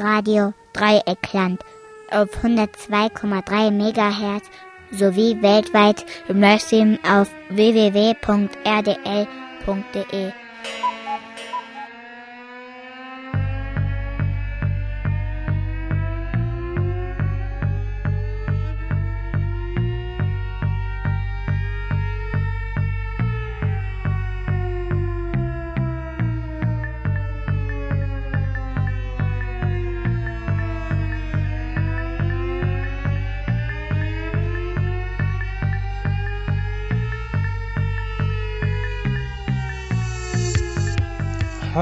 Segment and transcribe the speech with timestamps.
[0.00, 1.62] Radio Dreieckland
[2.10, 4.44] auf 102,3 MHz
[4.92, 8.10] sowie weltweit im Livestream auf www.rdl.de.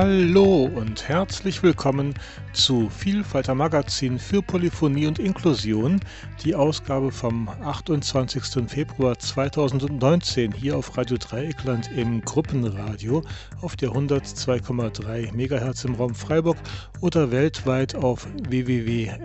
[0.00, 2.14] Hallo und herzlich willkommen
[2.52, 5.98] zu Vielfalter Magazin für Polyphonie und Inklusion,
[6.44, 8.70] die Ausgabe vom 28.
[8.70, 13.24] Februar 2019 hier auf Radio Dreieckland im Gruppenradio
[13.60, 16.58] auf der 102,3 MHz im Raum Freiburg
[17.00, 19.18] oder weltweit auf www.rdl.de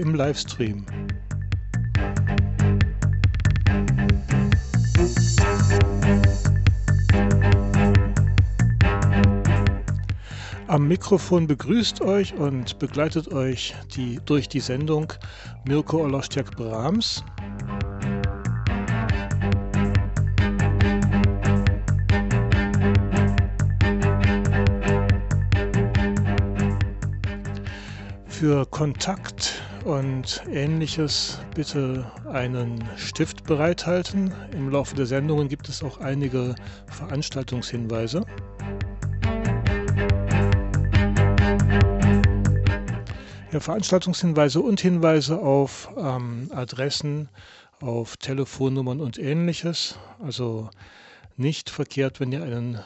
[0.00, 0.86] im Livestream.
[10.70, 15.12] Am Mikrofon begrüßt euch und begleitet euch die, durch die Sendung
[15.66, 17.24] Mirko Olostiak Brahms.
[28.28, 34.32] Für Kontakt und ähnliches bitte einen Stift bereithalten.
[34.52, 36.54] Im Laufe der Sendungen gibt es auch einige
[36.86, 38.24] Veranstaltungshinweise.
[43.52, 47.28] Ja, Veranstaltungshinweise und Hinweise auf ähm, Adressen,
[47.80, 49.98] auf Telefonnummern und ähnliches.
[50.20, 50.70] Also
[51.36, 52.78] nicht verkehrt, wenn ihr einen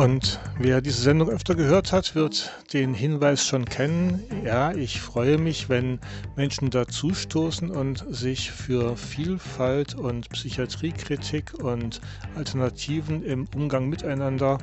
[0.00, 4.22] Und wer diese Sendung öfter gehört hat, wird den Hinweis schon kennen.
[4.46, 6.00] Ja, ich freue mich, wenn
[6.36, 12.00] Menschen dazustoßen und sich für Vielfalt und Psychiatriekritik und
[12.34, 14.56] Alternativen im Umgang miteinander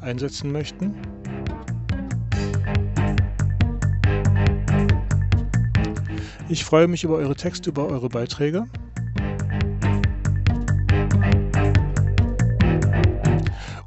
[0.00, 0.94] einsetzen möchten.
[6.48, 8.68] Ich freue mich über eure Texte, über eure Beiträge.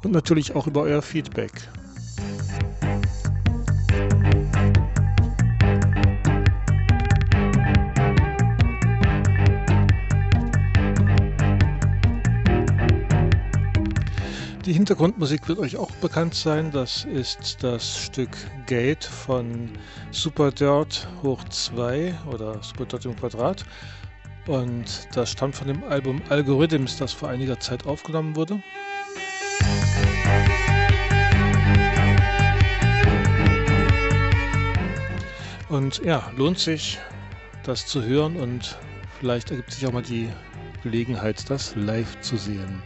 [0.04, 1.52] Und natürlich auch über euer Feedback.
[14.68, 16.70] Die Hintergrundmusik wird euch auch bekannt sein.
[16.70, 18.28] Das ist das Stück
[18.66, 19.70] Gate von
[20.10, 23.64] Super Dirt hoch 2 oder Super Dirt im Quadrat.
[24.46, 28.62] Und das stammt von dem Album Algorithms, das vor einiger Zeit aufgenommen wurde.
[35.68, 36.98] Und ja, lohnt sich,
[37.62, 38.78] das zu hören und
[39.20, 40.28] vielleicht ergibt sich auch mal die
[40.82, 42.82] Gelegenheit, das live zu sehen.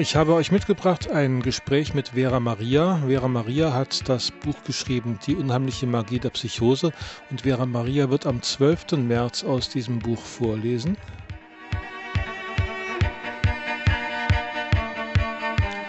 [0.00, 3.02] Ich habe euch mitgebracht ein Gespräch mit Vera Maria.
[3.06, 6.90] Vera Maria hat das Buch geschrieben, Die unheimliche Magie der Psychose.
[7.30, 8.92] Und Vera Maria wird am 12.
[8.92, 10.96] März aus diesem Buch vorlesen.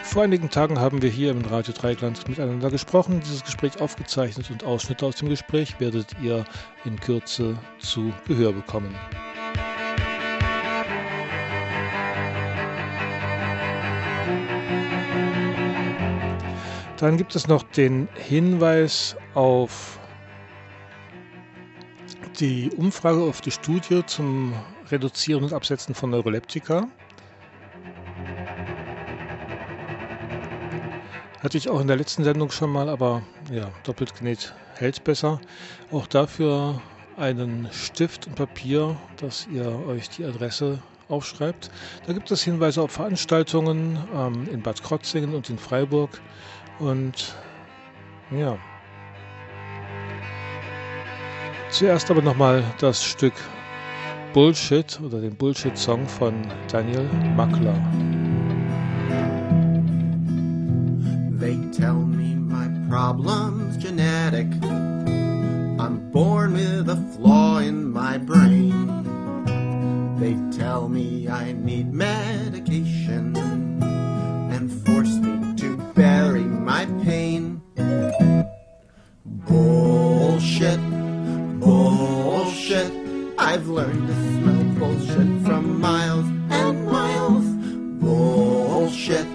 [0.03, 4.63] Vor einigen Tagen haben wir hier im Radio Dreigland miteinander gesprochen, dieses Gespräch aufgezeichnet und
[4.63, 6.45] Ausschnitte aus dem Gespräch werdet ihr
[6.85, 8.95] in Kürze zu Gehör bekommen.
[16.97, 19.99] Dann gibt es noch den Hinweis auf
[22.39, 24.53] die Umfrage, auf die Studie zum
[24.89, 26.87] Reduzieren und Absetzen von Neuroleptika.
[31.41, 33.21] Hatte ich auch in der letzten Sendung schon mal, aber
[33.51, 35.39] ja, doppelt genäht hält besser.
[35.91, 36.81] Auch dafür
[37.17, 41.69] einen Stift und Papier, dass ihr euch die Adresse aufschreibt.
[42.07, 46.21] Da gibt es Hinweise auf Veranstaltungen ähm, in Bad Krotzingen und in Freiburg.
[46.79, 47.35] Und
[48.31, 48.57] ja.
[51.69, 53.33] Zuerst aber nochmal das Stück
[54.33, 56.33] Bullshit oder den Bullshit-Song von
[56.71, 57.73] Daniel Makler.
[61.39, 64.47] They tell me my problem's genetic.
[65.79, 68.89] I'm born with a flaw in my brain.
[70.19, 73.33] They tell me I need medication
[76.65, 77.61] my pain.
[79.23, 80.79] Bullshit,
[81.59, 82.91] bullshit.
[83.37, 87.45] I've learned to smell bullshit from miles and miles.
[88.01, 89.27] Bullshit,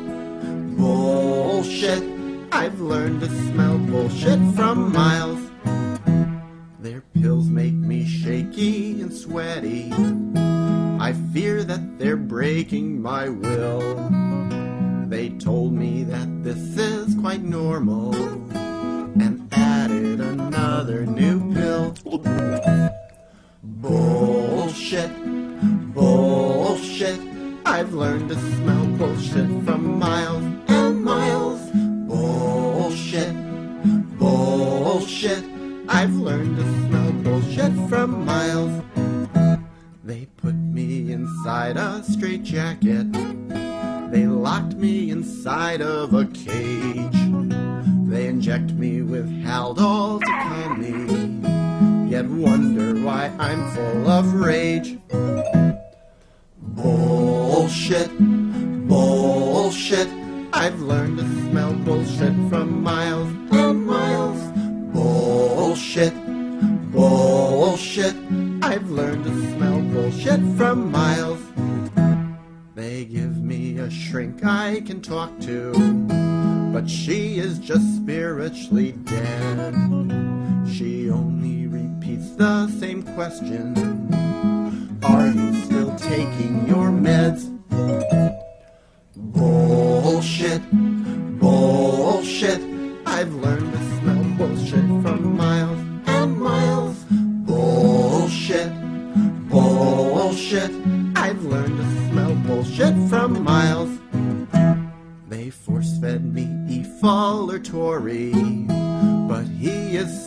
[0.76, 2.02] bullshit.
[2.50, 5.40] I've learned to smell bullshit from miles.
[6.80, 9.92] Their pills make me shaky and sweaty.
[11.00, 13.49] I fear that they're breaking my will.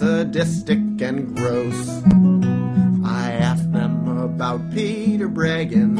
[0.04, 1.82] Sadistic and gross.
[3.06, 5.92] I asked them about Peter Bregan.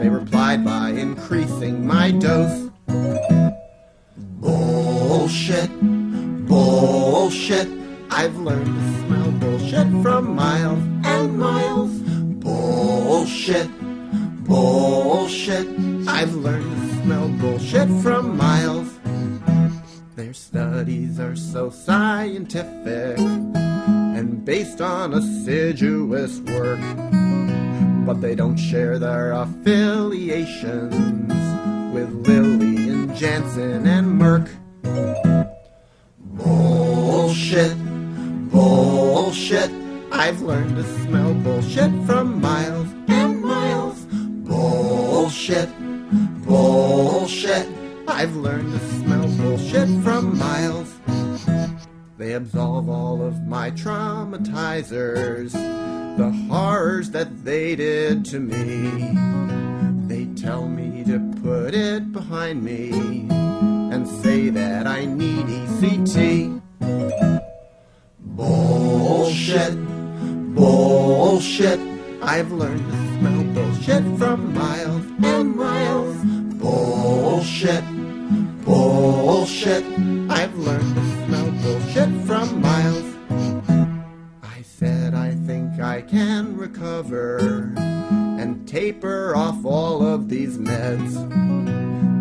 [0.00, 2.68] They replied by increasing my dose.
[4.42, 5.70] Bullshit,
[6.48, 7.68] bullshit.
[8.10, 11.92] I've learned to smell bullshit from miles and miles.
[12.42, 13.70] Bullshit,
[14.44, 15.68] bullshit.
[16.08, 18.95] I've learned to smell bullshit from miles.
[20.36, 26.78] Studies are so scientific and based on assiduous work,
[28.06, 30.92] but they don't share their affiliations
[31.92, 34.48] with Lilly and Jansen and Merck.
[36.20, 37.76] Bullshit,
[38.50, 39.70] bullshit.
[40.12, 44.04] I've learned to smell bullshit from miles and miles.
[44.46, 45.70] Bullshit,
[46.44, 47.66] bullshit.
[48.08, 50.94] I've learned to smell bullshit from miles.
[52.18, 55.52] They absolve all of my traumatizers,
[56.16, 59.14] the horrors that they did to me.
[60.08, 63.26] They tell me to put it behind me
[63.92, 66.62] and say that I need ECT.
[68.20, 69.74] Bullshit,
[70.54, 71.80] bullshit.
[72.22, 76.16] I've learned to smell bullshit from miles and miles.
[76.58, 77.84] Bullshit,
[79.26, 79.84] bullshit.
[80.30, 83.08] I've learned to smell bullshit from miles.
[84.44, 87.38] I said I think I can recover
[87.76, 91.14] and taper off all of these meds.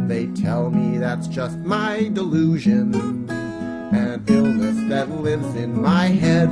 [0.07, 2.95] They tell me that's just my delusion,
[3.29, 6.50] an illness that lives in my head.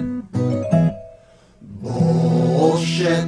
[1.82, 3.26] Bullshit,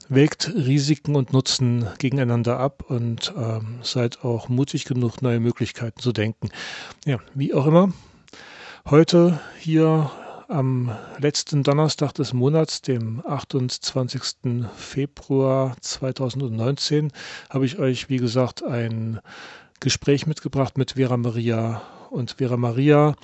[0.10, 6.12] wägt Risiken und Nutzen gegeneinander ab und ähm, seid auch mutig genug, neue Möglichkeiten zu
[6.12, 6.50] denken.
[7.06, 7.92] Ja, wie auch immer.
[8.88, 10.12] Heute hier
[10.48, 14.66] am letzten Donnerstag des Monats, dem 28.
[14.76, 17.12] Februar 2019,
[17.50, 19.20] habe ich euch, wie gesagt, ein
[19.80, 21.82] Gespräch mitgebracht mit Vera Maria.
[22.10, 23.16] Und Vera Maria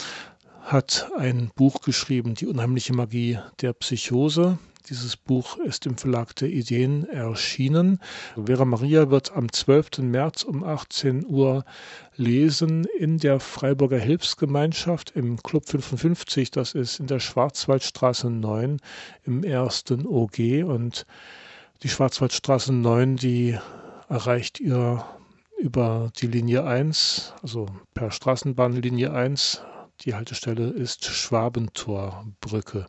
[0.63, 4.57] hat ein Buch geschrieben, Die unheimliche Magie der Psychose.
[4.89, 7.99] Dieses Buch ist im Verlag der Ideen erschienen.
[8.45, 9.99] Vera Maria wird am 12.
[9.99, 11.65] März um 18 Uhr
[12.15, 16.49] lesen in der Freiburger Hilfsgemeinschaft im Club 55.
[16.49, 18.79] Das ist in der Schwarzwaldstraße 9
[19.23, 20.63] im ersten OG.
[20.65, 21.05] Und
[21.83, 23.57] die Schwarzwaldstraße 9, die
[24.09, 25.05] erreicht ihr
[25.59, 29.61] über die Linie 1, also per Straßenbahnlinie 1
[30.05, 32.87] die Haltestelle ist Schwabentorbrücke.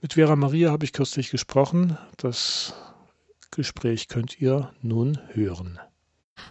[0.00, 1.98] Mit Vera Maria habe ich kürzlich gesprochen.
[2.16, 2.74] Das
[3.50, 5.80] Gespräch könnt ihr nun hören.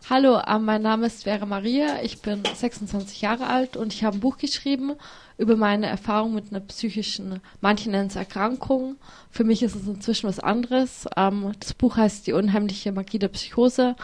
[0.10, 2.02] Hallo, äh, mein Name ist Vera Maria.
[2.04, 4.94] Ich bin 26 Jahre alt und ich habe ein Buch geschrieben
[5.38, 8.98] über meine Erfahrung mit einer psychischen, manche nennen es Erkrankung.
[9.30, 11.08] Für mich ist es inzwischen was anderes.
[11.16, 13.96] Ähm, das Buch heißt Die unheimliche Magie der Psychose.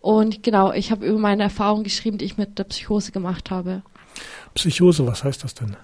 [0.00, 3.82] Und genau, ich habe über meine Erfahrung geschrieben, die ich mit der Psychose gemacht habe.
[4.54, 5.76] Psychose, was heißt das denn?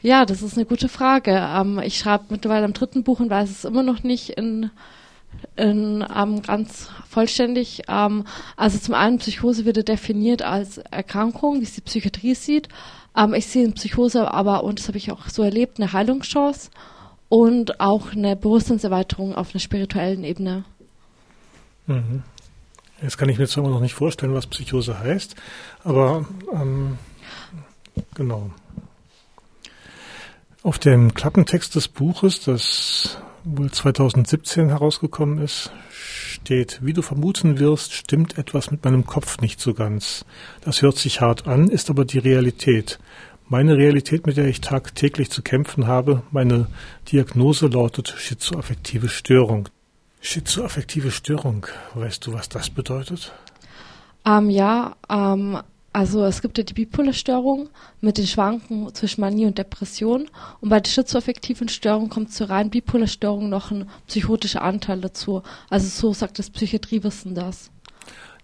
[0.00, 1.30] Ja, das ist eine gute Frage.
[1.30, 4.70] Ähm, ich schreibe mittlerweile am dritten Buch und weiß es immer noch nicht in,
[5.54, 7.82] in ähm, ganz vollständig.
[7.88, 8.24] Ähm,
[8.56, 12.68] also zum einen Psychose wird definiert als Erkrankung, wie es die Psychiatrie sieht.
[13.16, 16.70] Ähm, ich sehe in Psychose aber, und das habe ich auch so erlebt, eine Heilungschance
[17.28, 20.64] und auch eine Bewusstseinserweiterung auf einer spirituellen Ebene.
[21.86, 22.24] Mhm.
[23.00, 25.34] Jetzt kann ich mir zwar immer noch nicht vorstellen, was Psychose heißt,
[25.82, 26.98] aber ähm,
[28.14, 28.50] Genau.
[30.62, 37.92] Auf dem Klappentext des Buches, das wohl 2017 herausgekommen ist, steht, wie du vermuten wirst,
[37.92, 40.24] stimmt etwas mit meinem Kopf nicht so ganz.
[40.60, 42.98] Das hört sich hart an, ist aber die Realität.
[43.48, 46.68] Meine Realität, mit der ich tagtäglich zu kämpfen habe, meine
[47.10, 49.68] Diagnose lautet schizoaffektive Störung.
[50.20, 53.32] Schizoaffektive Störung, weißt du, was das bedeutet?
[54.24, 55.58] Ähm, ja, ähm,
[55.92, 57.68] also es gibt ja die bipole Störung
[58.00, 60.28] mit den Schwanken zwischen Manie und Depression
[60.60, 65.42] und bei der schizoaffektiven Störung kommt zur rein bipolar Störung noch ein psychotischer Anteil dazu.
[65.68, 67.70] Also so sagt das Psychiatriewissen das.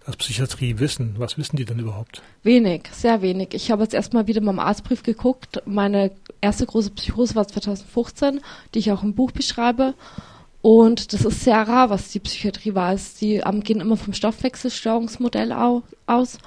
[0.05, 2.21] Das Psychiatriewissen, was wissen die denn überhaupt?
[2.43, 3.49] Wenig, sehr wenig.
[3.53, 5.61] Ich habe jetzt erstmal wieder mal im Arztbrief geguckt.
[5.65, 8.41] Meine erste große Psychose war 2015,
[8.73, 9.95] die ich auch im Buch beschreibe.
[10.61, 13.15] Und das ist sehr rar, was die Psychiatrie weiß.
[13.15, 16.37] Die ähm, gehen immer vom Stoffwechselstörungsmodell au aus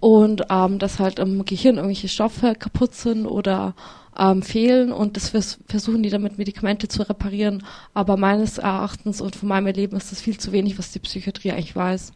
[0.00, 3.74] und ähm, dass halt im Gehirn irgendwelche Stoffe kaputt sind oder
[4.18, 7.64] ähm, fehlen und das vers versuchen die damit Medikamente zu reparieren.
[7.94, 11.52] Aber meines Erachtens und von meinem Erleben ist das viel zu wenig, was die Psychiatrie
[11.52, 12.12] eigentlich weiß.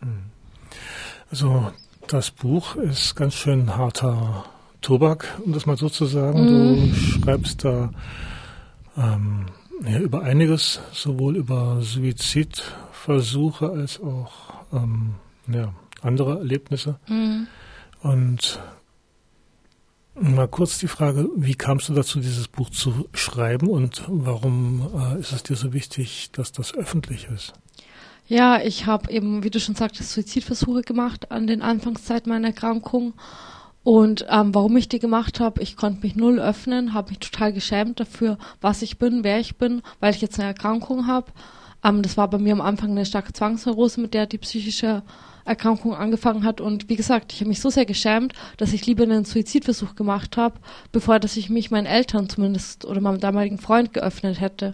[0.00, 0.22] Hm.
[1.30, 1.72] Also
[2.08, 4.44] das Buch ist ganz schön harter
[4.80, 6.44] Tobak, um das mal so zu sagen.
[6.44, 6.90] Mm.
[6.90, 7.90] Du schreibst da
[8.96, 9.46] ähm,
[9.86, 14.32] ja, über einiges, sowohl über Suizidversuche als auch
[14.72, 15.14] ähm,
[15.46, 16.98] ja, andere Erlebnisse.
[17.08, 17.46] Mhm.
[18.02, 18.60] Und
[20.14, 25.20] mal kurz die Frage, wie kamst du dazu, dieses Buch zu schreiben und warum äh,
[25.20, 27.54] ist es dir so wichtig, dass das öffentlich ist?
[28.26, 33.14] Ja, ich habe eben, wie du schon sagtest, Suizidversuche gemacht an den Anfangszeiten meiner Erkrankung.
[33.84, 37.52] Und ähm, warum ich die gemacht habe, ich konnte mich null öffnen, habe mich total
[37.52, 41.32] geschämt dafür, was ich bin, wer ich bin, weil ich jetzt eine Erkrankung habe.
[41.82, 45.02] Ähm, das war bei mir am Anfang eine starke Zwangsneurose, mit der die psychische
[45.44, 46.60] Erkrankung angefangen hat.
[46.60, 50.36] Und wie gesagt, ich habe mich so sehr geschämt, dass ich lieber einen Suizidversuch gemacht
[50.36, 50.60] habe,
[50.92, 54.72] bevor dass ich mich meinen Eltern zumindest oder meinem damaligen Freund geöffnet hätte.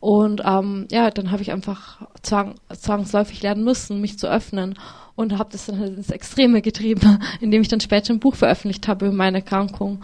[0.00, 4.78] Und ähm, ja, dann habe ich einfach zwang, zwangsläufig lernen müssen, mich zu öffnen
[5.14, 8.88] und habe das dann halt ins Extreme getrieben, indem ich dann später ein Buch veröffentlicht
[8.88, 10.02] habe über meine Erkrankung.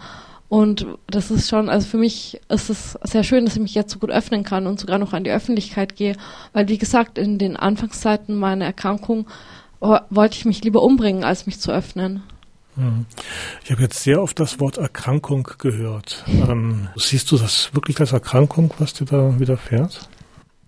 [0.49, 3.91] Und das ist schon, also für mich ist es sehr schön, dass ich mich jetzt
[3.91, 6.15] so gut öffnen kann und sogar noch an die Öffentlichkeit gehe,
[6.53, 9.27] weil wie gesagt, in den Anfangszeiten meiner Erkrankung
[9.79, 12.23] wollte ich mich lieber umbringen, als mich zu öffnen.
[12.75, 13.05] Hm.
[13.63, 16.23] Ich habe jetzt sehr oft das Wort Erkrankung gehört.
[16.27, 20.07] Ähm, siehst du das wirklich als Erkrankung, was dir da widerfährt?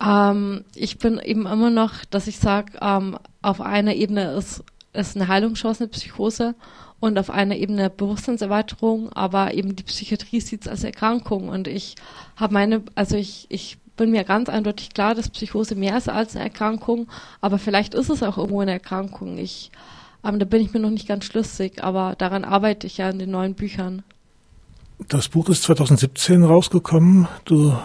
[0.03, 4.63] Ähm, ich bin eben immer noch, dass ich sage, ähm, auf einer Ebene ist,
[4.93, 6.55] ist eine Heilungschance eine Psychose
[6.99, 11.95] und auf einer Ebene Bewusstseinserweiterung, aber eben die Psychiatrie sieht es als Erkrankung und ich
[12.35, 16.33] habe meine, also ich, ich bin mir ganz eindeutig klar, dass Psychose mehr ist als
[16.33, 17.07] eine Erkrankung,
[17.41, 19.37] aber vielleicht ist es auch irgendwo eine Erkrankung.
[19.37, 19.71] Ich,
[20.23, 23.19] ähm, da bin ich mir noch nicht ganz schlüssig, aber daran arbeite ich ja in
[23.19, 24.03] den neuen Büchern.
[25.09, 27.27] Das Buch ist 2017 rausgekommen.
[27.43, 27.75] Du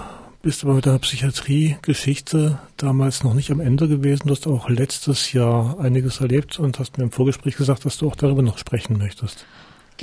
[0.42, 4.28] bist aber mit deiner Psychiatrie-Geschichte damals noch nicht am Ende gewesen.
[4.28, 8.06] Du hast auch letztes Jahr einiges erlebt und hast mir im Vorgespräch gesagt, dass du
[8.06, 9.46] auch darüber noch sprechen möchtest.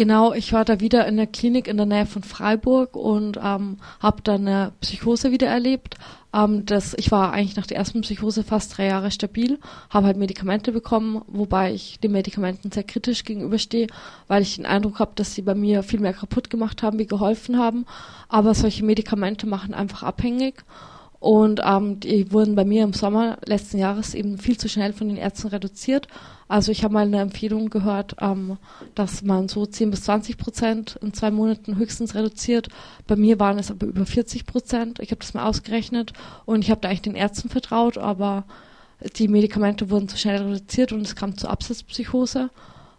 [0.01, 3.77] Genau, ich war da wieder in der Klinik in der Nähe von Freiburg und ähm,
[3.99, 5.93] habe dann eine Psychose wieder erlebt.
[6.33, 9.59] Ähm, das, ich war eigentlich nach der ersten Psychose fast drei Jahre stabil,
[9.91, 13.85] habe halt Medikamente bekommen, wobei ich den Medikamenten sehr kritisch gegenüberstehe,
[14.27, 17.05] weil ich den Eindruck habe, dass sie bei mir viel mehr kaputt gemacht haben, wie
[17.05, 17.85] geholfen haben.
[18.27, 20.63] Aber solche Medikamente machen einfach abhängig.
[21.21, 25.07] Und ähm, die wurden bei mir im Sommer letzten Jahres eben viel zu schnell von
[25.07, 26.07] den Ärzten reduziert.
[26.47, 28.57] Also ich habe mal eine Empfehlung gehört, ähm,
[28.95, 32.69] dass man so 10 bis 20 Prozent in zwei Monaten höchstens reduziert.
[33.05, 34.99] Bei mir waren es aber über 40 Prozent.
[34.99, 36.11] Ich habe das mal ausgerechnet
[36.45, 38.45] und ich habe da eigentlich den Ärzten vertraut, aber
[39.15, 42.49] die Medikamente wurden zu schnell reduziert und es kam zur Absatzpsychose.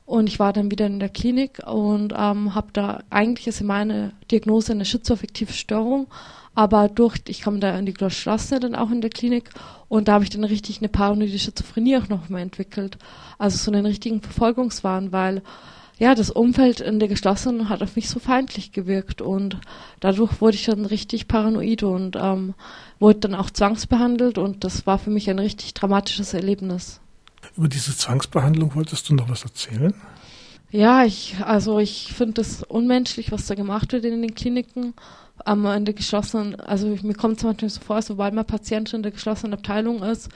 [0.06, 4.12] Und ich war dann wieder in der Klinik und ähm, habe da, eigentlich ist meine
[4.30, 6.06] Diagnose eine schizoaffektive Störung,
[6.54, 9.50] aber durch, ich komme da in die geschlossene dann auch in der Klinik
[9.88, 12.98] und da habe ich dann richtig eine paranoide Schizophrenie auch noch mal entwickelt.
[13.38, 15.42] Also so einen richtigen Verfolgungswahn, weil
[15.98, 19.58] ja, das Umfeld in der geschlossenen hat auf mich so feindlich gewirkt und
[20.00, 22.54] dadurch wurde ich dann richtig paranoid und ähm,
[22.98, 27.00] wurde dann auch zwangsbehandelt und das war für mich ein richtig dramatisches Erlebnis.
[27.56, 29.94] Über diese Zwangsbehandlung wolltest du noch was erzählen?
[30.70, 34.94] Ja, ich, also ich finde es unmenschlich, was da gemacht wird in den Kliniken
[35.46, 39.02] ähm, in der geschlossenen, also mir kommt es manchmal so vor, sobald man Patient in
[39.02, 40.28] der geschlossenen Abteilung ist,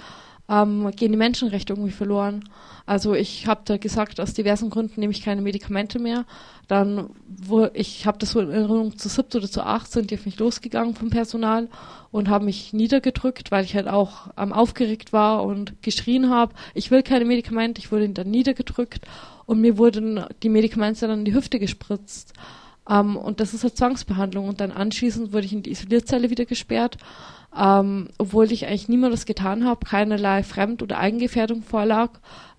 [0.49, 2.45] ähm, gehen die Menschenrechte irgendwie verloren.
[2.87, 6.25] Also ich habe da gesagt, aus diversen Gründen nehme ich keine Medikamente mehr.
[6.69, 10.15] Dann, wo ich habe das so in Erinnerung zu siebt oder zu acht sind die
[10.17, 11.69] auf mich losgegangen vom Personal
[12.13, 16.93] und haben mich niedergedrückt, weil ich halt auch ähm, aufgeregt war und geschrien habe, ich
[16.93, 19.05] will keine Medikamente, ich wurde dann niedergedrückt
[19.47, 22.35] und mir wurden die Medikamente dann in die Hüfte gespritzt.
[22.89, 24.49] Ähm, und das ist eine Zwangsbehandlung.
[24.49, 26.99] Und dann anschließend wurde ich in die Isolierzelle wieder gesperrt,
[27.59, 32.11] ähm, obwohl ich eigentlich niemand das getan habe, keinerlei Fremd- oder Eigengefährdung vorlag.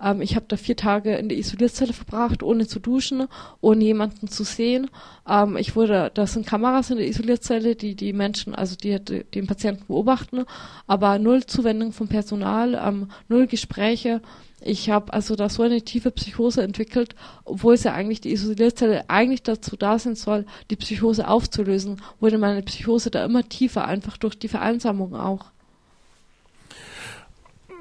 [0.01, 3.27] Ähm, ich habe da vier Tage in der Isolierzelle verbracht, ohne zu duschen,
[3.61, 4.89] ohne jemanden zu sehen.
[5.29, 9.23] Ähm, ich wurde, da sind Kameras in der Isolierzelle, die die Menschen, also die, die
[9.23, 10.45] den Patienten beobachten,
[10.87, 14.21] aber null Zuwendung vom Personal, ähm, null Gespräche.
[14.61, 17.15] Ich habe also da so eine tiefe Psychose entwickelt,
[17.45, 22.39] obwohl es ja eigentlich die Isolierzelle eigentlich dazu da sein soll, die Psychose aufzulösen, wurde
[22.39, 25.45] meine Psychose da immer tiefer, einfach durch die Vereinsamung auch.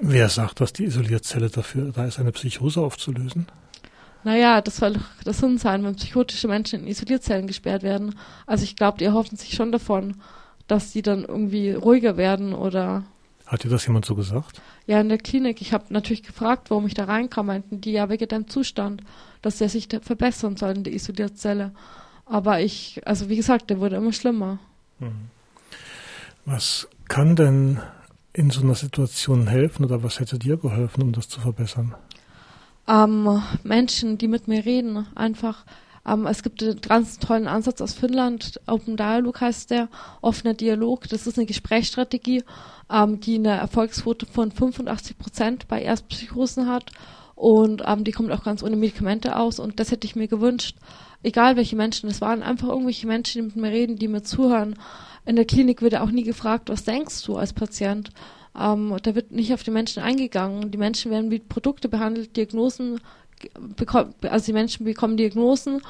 [0.00, 3.46] Wer sagt, dass die Isolierzelle dafür da ist, eine Psychose aufzulösen?
[4.24, 8.14] Naja, das soll doch der Sinn sein, wenn psychotische Menschen in Isolierzellen gesperrt werden.
[8.44, 10.20] Also ich glaube, die erhoffen sich schon davon,
[10.66, 13.04] dass die dann irgendwie ruhiger werden oder
[13.46, 14.60] hat dir das jemand so gesagt?
[14.86, 15.60] Ja, in der Klinik.
[15.60, 17.46] Ich habe natürlich gefragt, warum ich da reinkam.
[17.46, 19.02] Meinten die ja wegen deinem Zustand,
[19.40, 21.72] dass der sich verbessern soll in der Isolierzelle.
[22.24, 24.58] Aber ich, also wie gesagt, der wurde immer schlimmer.
[24.98, 25.30] Mhm.
[26.44, 27.80] Was kann denn
[28.32, 31.94] in so einer Situation helfen oder was hätte dir geholfen, um das zu verbessern?
[32.88, 35.64] Ähm, Menschen, die mit mir reden, einfach
[36.06, 39.88] ähm, es gibt einen ganz tollen Ansatz aus Finnland, Open Dialogue heißt der,
[40.20, 41.08] offener Dialog.
[41.08, 42.44] Das ist eine Gesprächsstrategie,
[42.90, 46.92] ähm, die eine Erfolgsquote von 85 Prozent bei Erstpsychosen hat.
[47.34, 49.58] Und ähm, die kommt auch ganz ohne Medikamente aus.
[49.58, 50.76] Und das hätte ich mir gewünscht,
[51.22, 54.76] egal welche Menschen es waren, einfach irgendwelche Menschen, die mit mir reden, die mir zuhören.
[55.26, 58.10] In der Klinik wird auch nie gefragt, was denkst du als Patient?
[58.58, 60.70] Ähm, da wird nicht auf die Menschen eingegangen.
[60.70, 63.00] Die Menschen werden wie Produkte behandelt, Diagnosen
[64.22, 65.82] also die Menschen bekommen Diagnosen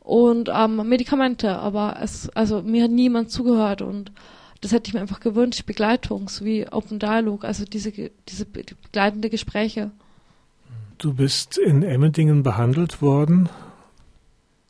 [0.00, 4.12] und ähm, Medikamente, aber es, also mir hat niemand zugehört und
[4.60, 7.92] das hätte ich mir einfach gewünscht, Begleitung, so wie Open Dialog, also diese,
[8.28, 9.90] diese begleitende Gespräche.
[10.98, 13.48] Du bist in Emmendingen behandelt worden,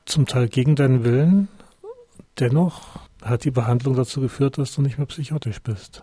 [0.06, 1.48] zum Teil gegen deinen Willen.
[2.40, 6.02] Dennoch hat die Behandlung dazu geführt, dass du nicht mehr psychotisch bist.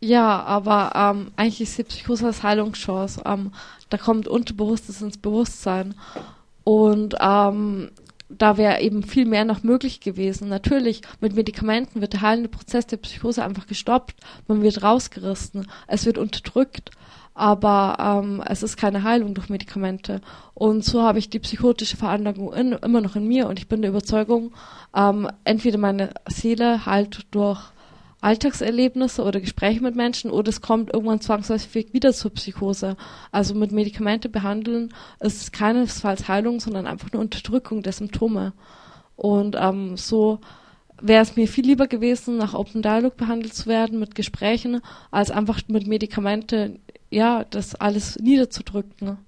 [0.00, 3.22] Ja, aber ähm, eigentlich ist die Psychose als Heilungschance.
[3.24, 3.52] Ähm,
[3.90, 5.94] da kommt Unterbewusstes ins Bewusstsein.
[6.64, 7.90] Und ähm,
[8.28, 10.48] da wäre eben viel mehr noch möglich gewesen.
[10.48, 16.04] Natürlich, mit Medikamenten wird der heilende Prozess der Psychose einfach gestoppt, man wird rausgerissen, es
[16.04, 16.90] wird unterdrückt,
[17.34, 20.20] aber ähm, es ist keine Heilung durch Medikamente.
[20.54, 23.80] Und so habe ich die psychotische Veranlagung in, immer noch in mir und ich bin
[23.80, 24.52] der Überzeugung,
[24.94, 27.60] ähm, entweder meine Seele heilt durch
[28.20, 32.96] Alltagserlebnisse oder Gespräche mit Menschen oder es kommt irgendwann zwangsläufig wieder zur Psychose.
[33.30, 38.52] Also mit Medikamente behandeln ist keinesfalls Heilung, sondern einfach eine Unterdrückung der Symptome.
[39.14, 40.40] Und ähm, so
[41.00, 45.30] wäre es mir viel lieber gewesen, nach Open Dialogue behandelt zu werden mit Gesprächen, als
[45.30, 49.18] einfach mit Medikamente, ja, das alles niederzudrücken.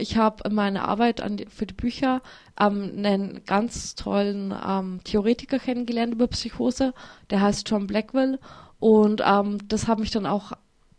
[0.00, 2.22] Ich habe in meiner Arbeit die, für die Bücher
[2.58, 6.94] ähm, einen ganz tollen ähm, Theoretiker kennengelernt über Psychose,
[7.30, 8.38] der heißt John Blackwell.
[8.78, 10.52] Und ähm, das hat mich dann auch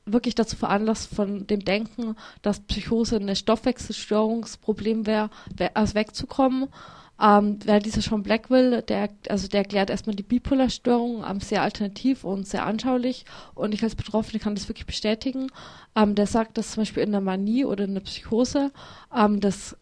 [0.06, 5.30] wirklich dazu veranlasst, von dem Denken, dass Psychose ein Stoffwechselstörungsproblem wäre,
[5.74, 6.70] also wegzukommen
[7.22, 12.24] ähm, weil dieser Sean Blackwell, der, also der erklärt erstmal die Bipolarstörung ähm, sehr alternativ
[12.24, 15.52] und sehr anschaulich und ich als Betroffene kann das wirklich bestätigen.
[15.96, 18.72] Ähm, der sagt, dass zum Beispiel in der Manie oder in der Psychose
[19.16, 19.78] ähm, dass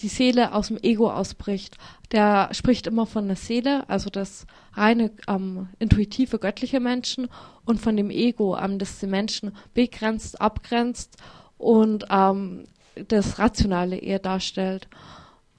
[0.00, 1.76] die Seele aus dem Ego ausbricht.
[2.12, 7.28] Der spricht immer von der Seele, also das reine ähm, intuitive göttliche Menschen
[7.64, 11.16] und von dem Ego, ähm, das die Menschen begrenzt, abgrenzt
[11.58, 12.66] und ähm,
[13.08, 14.88] das Rationale eher darstellt.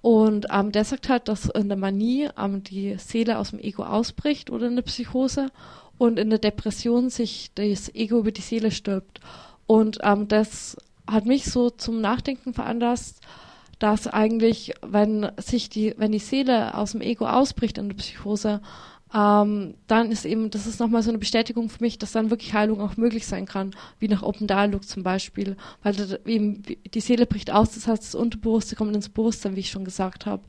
[0.05, 3.81] Und ähm, der sagt halt, dass in der Manie ähm, die Seele aus dem Ego
[3.81, 5.49] ausbricht oder in der Psychose
[5.97, 9.19] und in der Depression sich das Ego über die Seele stirbt.
[9.65, 13.19] Und ähm, das hat mich so zum Nachdenken veranlasst,
[13.79, 18.61] dass eigentlich, wenn sich die, wenn die Seele aus dem Ego ausbricht in der Psychose,
[19.13, 22.53] ähm, dann ist eben, das ist nochmal so eine Bestätigung für mich, dass dann wirklich
[22.53, 27.25] Heilung auch möglich sein kann, wie nach Open Dialogue zum Beispiel, weil eben die Seele
[27.25, 30.43] bricht aus, das heißt, das Unterbewusste kommt ins Bewusstsein, wie ich schon gesagt habe.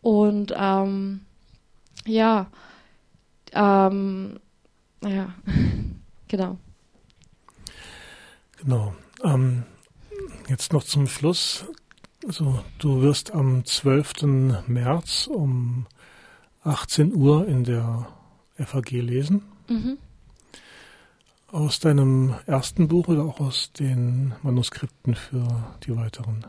[0.00, 1.20] Und ähm,
[2.06, 2.50] ja,
[3.52, 4.40] ähm,
[5.02, 5.34] ja,
[6.28, 6.58] genau.
[8.58, 8.94] Genau.
[9.22, 9.64] Ähm,
[10.48, 11.66] jetzt noch zum Schluss.
[12.26, 14.66] Also, du wirst am 12.
[14.66, 15.86] März um
[16.64, 18.08] 18 Uhr in der
[18.56, 19.42] FAG lesen.
[19.68, 19.98] Mhm.
[21.52, 25.46] Aus deinem ersten Buch oder auch aus den Manuskripten für
[25.86, 26.44] die weiteren?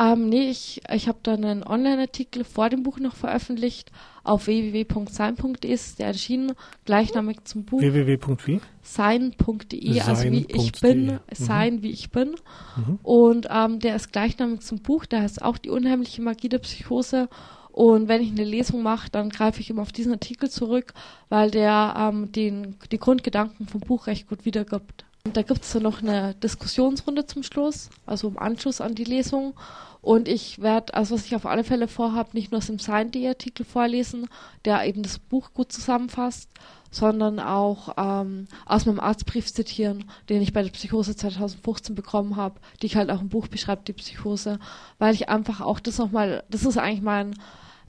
[0.00, 3.92] Ähm, nee, ich, ich habe dann einen Online-Artikel vor dem Buch noch veröffentlicht
[4.24, 6.52] auf www.sein.de ist der erschienen,
[6.86, 7.80] gleichnamig zum Buch.
[7.80, 8.60] www.wie?
[8.82, 11.18] Sein.de, also wie ich bin, mhm.
[11.32, 12.34] sein wie ich bin.
[12.76, 12.98] Mhm.
[13.02, 17.28] Und ähm, der ist gleichnamig zum Buch, der heißt auch die unheimliche Magie der Psychose
[17.72, 20.92] und wenn ich eine Lesung mache, dann greife ich immer auf diesen Artikel zurück,
[21.28, 25.04] weil der ähm, den, die Grundgedanken vom Buch recht gut wiedergibt.
[25.24, 29.04] Und da gibt es dann noch eine Diskussionsrunde zum Schluss, also im Anschluss an die
[29.04, 29.54] Lesung.
[30.02, 33.66] Und ich werde, also was ich auf alle Fälle vorhabe, nicht nur aus dem Science.de-Artikel
[33.66, 34.28] vorlesen,
[34.64, 36.48] der eben das Buch gut zusammenfasst,
[36.90, 42.58] sondern auch ähm, aus meinem Arztbrief zitieren, den ich bei der Psychose 2015 bekommen habe,
[42.80, 44.58] die ich halt auch im Buch beschreibe, die Psychose,
[44.98, 47.36] weil ich einfach auch das nochmal, das ist eigentlich mein,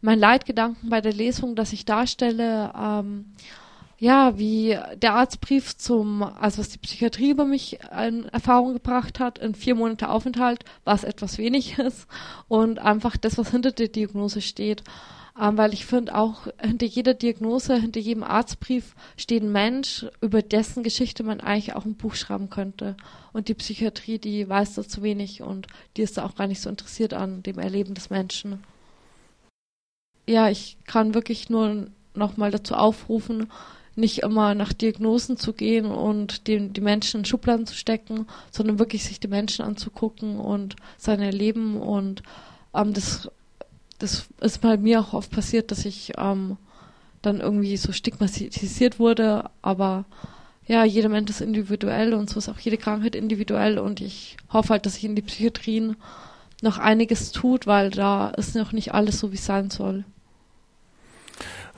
[0.02, 3.26] mein Leitgedanken bei der Lesung, dass ich darstelle, ähm,
[4.00, 9.38] ja, wie der Arztbrief zum, also was die Psychiatrie über mich in Erfahrung gebracht hat,
[9.38, 12.08] in vier Monate Aufenthalt, was etwas wenig ist
[12.48, 14.84] und einfach das, was hinter der Diagnose steht.
[15.40, 20.42] Ähm, weil ich finde auch hinter jeder Diagnose, hinter jedem Arztbrief steht ein Mensch, über
[20.42, 22.98] dessen Geschichte man eigentlich auch ein Buch schreiben könnte.
[23.32, 26.60] Und die Psychiatrie, die weiß da zu wenig und die ist da auch gar nicht
[26.60, 28.64] so interessiert an dem Erleben des Menschen.
[30.28, 33.48] Ja, ich kann wirklich nur nochmal dazu aufrufen,
[33.96, 38.80] nicht immer nach Diagnosen zu gehen und den, die Menschen in Schubladen zu stecken, sondern
[38.80, 42.24] wirklich sich die Menschen anzugucken und seine Leben und
[42.74, 43.30] ähm, das,
[44.00, 46.58] das ist bei mir auch oft passiert, dass ich ähm,
[47.22, 50.06] dann irgendwie so stigmatisiert wurde, aber
[50.68, 53.78] ja, jeder Mensch ist individuell und so ist auch jede Krankheit individuell.
[53.78, 55.98] Und ich hoffe halt, dass sich in die Psychiatrien
[56.62, 60.06] noch einiges tut, weil da ist noch nicht alles so, wie es sein soll.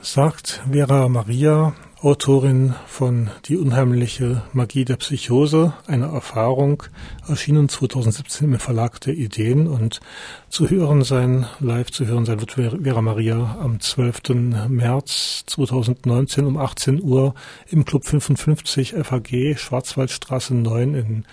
[0.04, 6.82] Sagt Vera Maria Autorin von Die unheimliche Magie der Psychose, eine Erfahrung,
[7.26, 10.00] erschienen 2017 im Verlag der Ideen und
[10.50, 14.68] zu hören sein, live zu hören sein wird Vera Maria am 12.
[14.68, 17.34] März 2019 um 18 Uhr
[17.70, 21.24] im Club 55 FAG Schwarzwaldstraße 9 in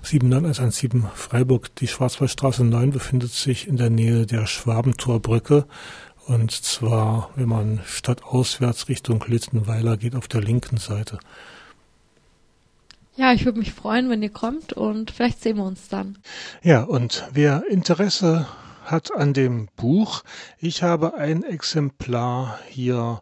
[0.00, 1.74] 79117 Freiburg.
[1.76, 5.66] Die Schwarzwaldstraße 9 befindet sich in der Nähe der Schwabentorbrücke
[6.26, 11.18] Und zwar, wenn man stadtauswärts Richtung Littenweiler geht, auf der linken Seite.
[13.16, 16.18] Ja, ich würde mich freuen, wenn ihr kommt und vielleicht sehen wir uns dann.
[16.62, 18.48] Ja, und wer Interesse
[18.84, 20.24] hat an dem Buch,
[20.58, 23.20] ich habe ein Exemplar hier,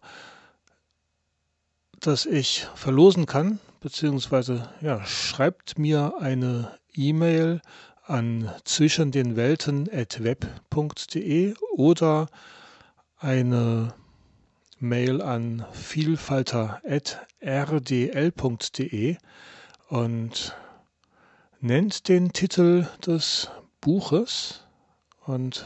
[2.01, 7.61] das ich verlosen kann, beziehungsweise ja, schreibt mir eine E-Mail
[8.05, 12.29] an zwischen den Welten at web.de oder
[13.23, 13.95] eine
[14.81, 19.17] Mail an vielfalter at rdl.de
[19.89, 20.57] und
[21.61, 23.49] nennt den Titel des
[23.81, 24.65] Buches
[25.25, 25.65] und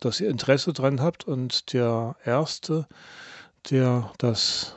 [0.00, 2.88] dass ihr Interesse dran habt und der Erste,
[3.70, 4.74] der das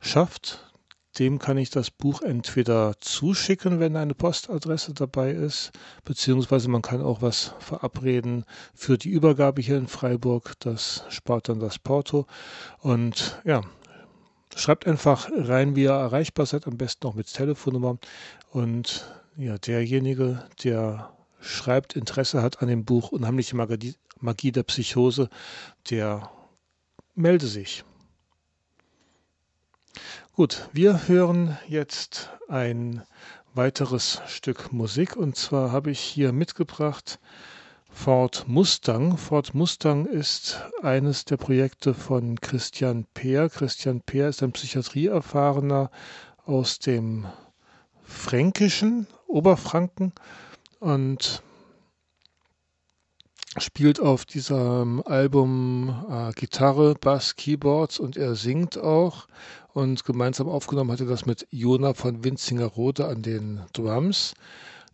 [0.00, 0.71] schafft,
[1.18, 5.72] dem kann ich das Buch entweder zuschicken, wenn eine Postadresse dabei ist,
[6.04, 8.44] beziehungsweise man kann auch was verabreden
[8.74, 10.54] für die Übergabe hier in Freiburg.
[10.60, 12.26] Das spart dann das Porto.
[12.78, 13.62] Und ja,
[14.56, 17.98] schreibt einfach rein, wie ihr erreichbar seid, am besten noch mit Telefonnummer.
[18.50, 25.28] Und ja, derjenige, der schreibt, Interesse hat an dem Buch Unheimliche Magie, Magie der Psychose,
[25.90, 26.30] der
[27.14, 27.84] melde sich.
[30.34, 33.02] Gut, wir hören jetzt ein
[33.52, 37.20] weiteres Stück Musik und zwar habe ich hier mitgebracht
[37.90, 39.18] Ford Mustang.
[39.18, 43.50] Ford Mustang ist eines der Projekte von Christian Peer.
[43.50, 45.90] Christian Peer ist ein Psychiatrieerfahrener
[46.46, 47.26] aus dem
[48.02, 50.14] Fränkischen, Oberfranken
[50.80, 51.42] und
[53.58, 59.26] spielt auf diesem Album äh, Gitarre, Bass, Keyboards und er singt auch.
[59.74, 64.34] Und gemeinsam aufgenommen hat er das mit Jona von Winzingerode an den Drums.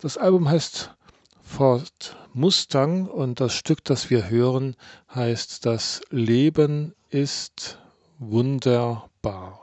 [0.01, 0.95] Das Album heißt
[1.43, 4.77] Ford Mustang und das Stück, das wir hören,
[5.13, 7.79] heißt Das Leben ist
[8.19, 9.58] wunderbar.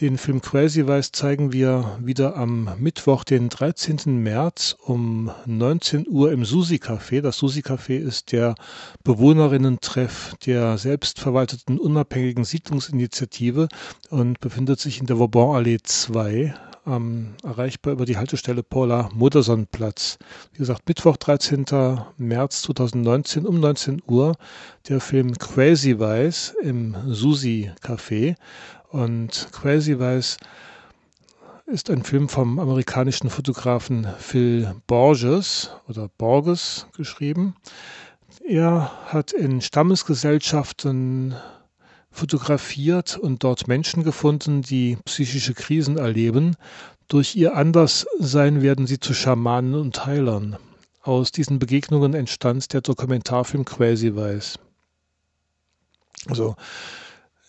[0.00, 4.20] Den Film Crazy Weiß zeigen wir wieder am Mittwoch, den 13.
[4.22, 7.20] März um 19 Uhr im Susi Café.
[7.20, 8.56] Das Susi Café ist der
[9.04, 13.68] Bewohnerinnen-Treff der selbstverwalteten unabhängigen Siedlungsinitiative
[14.10, 16.52] und befindet sich in der Vauban-Allee 2
[16.86, 20.18] ähm, erreichbar über die Haltestelle Paula Moderson Platz.
[20.52, 21.64] Wie gesagt, Mittwoch, 13.
[22.16, 24.36] März 2019 um 19 Uhr
[24.88, 28.36] der Film Crazy Weiß im Susi Café.
[28.90, 30.36] Und Crazy Weiß
[31.66, 37.56] ist ein Film vom amerikanischen Fotografen Phil Borges oder Borges geschrieben.
[38.46, 41.34] Er hat in Stammesgesellschaften
[42.14, 46.56] fotografiert und dort Menschen gefunden, die psychische Krisen erleben.
[47.08, 50.56] Durch ihr Anderssein werden sie zu Schamanen und Heilern.
[51.02, 54.58] Aus diesen Begegnungen entstand der Dokumentarfilm Crazy Weiß.
[56.26, 56.56] Also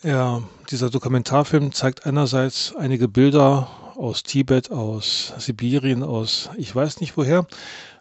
[0.02, 7.16] ja, dieser Dokumentarfilm zeigt einerseits einige Bilder aus Tibet, aus Sibirien, aus ich weiß nicht
[7.16, 7.46] woher.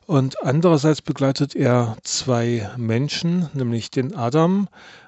[0.06, 4.68] Und andererseits begleitet er zwei Menschen, nämlich den Adam.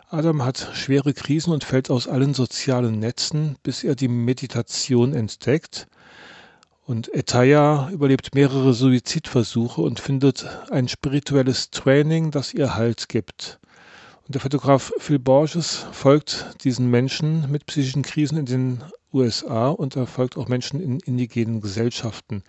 [0.09, 5.87] Adam hat schwere Krisen und fällt aus allen sozialen Netzen, bis er die Meditation entdeckt.
[6.85, 13.59] Und Etaya überlebt mehrere Suizidversuche und findet ein spirituelles Training, das ihr Halt gibt.
[14.25, 19.97] Und der Fotograf Phil Borges folgt diesen Menschen mit psychischen Krisen in den USA und
[19.97, 22.43] er folgt auch Menschen in indigenen Gesellschaften.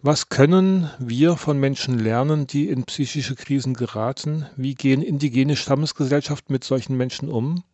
[0.00, 4.46] Was können wir von Menschen lernen, die in psychische Krisen geraten?
[4.56, 7.64] Wie gehen indigene Stammesgesellschaften mit solchen Menschen um?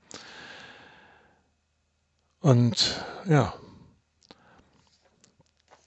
[2.41, 3.53] Und ja,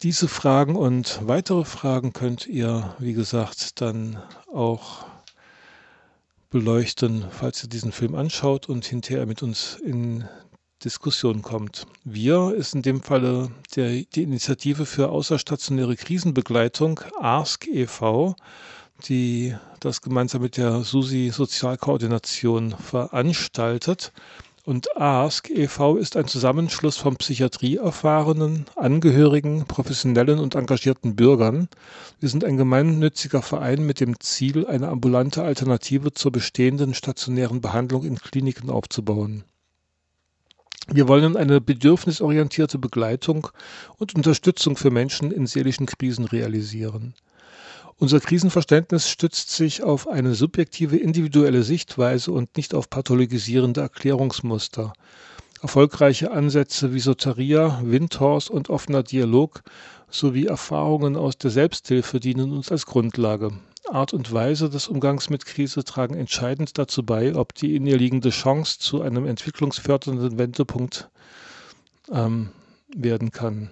[0.03, 4.21] diese Fragen und weitere Fragen könnt ihr, wie gesagt, dann
[4.53, 5.05] auch
[6.51, 10.27] beleuchten, falls ihr diesen Film anschaut und hinterher mit uns in
[10.83, 11.87] Diskussion kommt.
[12.03, 18.35] Wir ist in dem Falle der, die Initiative für außerstationäre Krisenbegleitung ASK e.V.,
[19.07, 24.13] die das gemeinsam mit der SUSI Sozialkoordination veranstaltet.
[24.65, 25.97] Und ASK e.V.
[25.97, 31.69] ist ein Zusammenschluss von psychiatrieerfahrenen, Angehörigen, professionellen und engagierten Bürgern.
[32.19, 38.03] Wir sind ein gemeinnütziger Verein mit dem Ziel, eine ambulante Alternative zur bestehenden stationären Behandlung
[38.03, 39.43] in Kliniken aufzubauen.
[40.89, 43.49] Wir wollen eine bedürfnisorientierte Begleitung
[43.97, 47.13] und Unterstützung für Menschen in seelischen Krisen realisieren.
[47.97, 54.93] Unser Krisenverständnis stützt sich auf eine subjektive individuelle Sichtweise und nicht auf pathologisierende Erklärungsmuster.
[55.61, 59.63] Erfolgreiche Ansätze wie Soteria, Windhorst und offener Dialog
[60.09, 63.51] sowie Erfahrungen aus der Selbsthilfe dienen uns als Grundlage.
[63.91, 67.97] Art und Weise des Umgangs mit Krise tragen entscheidend dazu bei, ob die in ihr
[67.97, 71.09] liegende Chance zu einem entwicklungsfördernden Wendepunkt
[72.11, 72.49] ähm,
[72.95, 73.71] werden kann.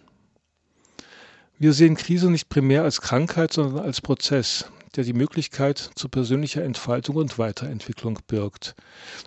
[1.58, 4.66] Wir sehen Krise nicht primär als Krankheit, sondern als Prozess,
[4.96, 8.76] der die Möglichkeit zu persönlicher Entfaltung und Weiterentwicklung birgt.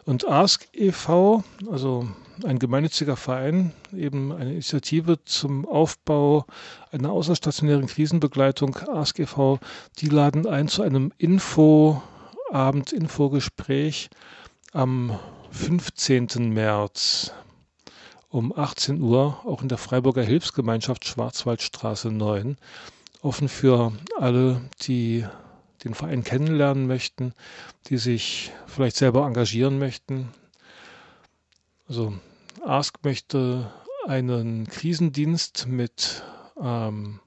[0.04, 2.08] Und ASK e.V., also
[2.44, 6.44] ein gemeinnütziger Verein, eben eine Initiative zum Aufbau
[6.90, 9.58] einer außerstationären Krisenbegleitung, ASK e.V.,
[9.98, 14.10] die laden ein zu einem Infoabend, Infogespräch
[14.72, 15.18] am
[15.50, 16.52] 15.
[16.52, 17.32] März
[18.30, 22.56] um 18 Uhr auch in der Freiburger Hilfsgemeinschaft Schwarzwaldstraße 9.
[23.22, 25.24] Offen für alle, die
[25.84, 27.32] den Verein kennenlernen möchten,
[27.86, 30.28] die sich vielleicht selber engagieren möchten.
[31.88, 32.12] Also
[32.68, 33.72] Ask möchte
[34.06, 36.22] einen Krisendienst mit
[36.62, 37.18] ähm,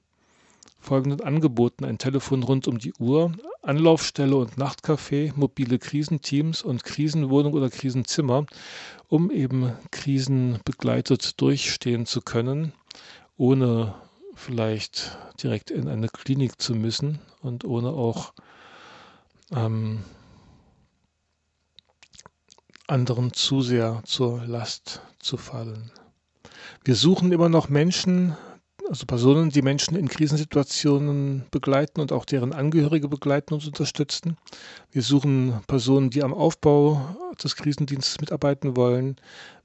[0.78, 1.84] folgenden Angeboten.
[1.84, 8.46] Ein Telefon rund um die Uhr, Anlaufstelle und Nachtcafé, mobile Krisenteams und Krisenwohnung oder Krisenzimmer,
[9.08, 12.72] um eben Krisen begleitet durchstehen zu können,
[13.36, 13.96] ohne
[14.36, 18.32] vielleicht direkt in eine Klinik zu müssen und ohne auch
[19.50, 20.04] ähm,
[22.86, 25.90] anderen zu sehr zur Last zu fallen.
[26.84, 28.36] Wir suchen immer noch Menschen,
[28.88, 34.36] also Personen, die Menschen in Krisensituationen begleiten und auch deren Angehörige begleiten und unterstützen.
[34.90, 39.16] Wir suchen Personen, die am Aufbau des Krisendienstes mitarbeiten wollen.